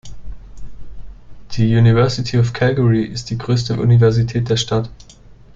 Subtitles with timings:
[1.51, 4.89] Die University of Calgary ist die größte Universität der Stadt.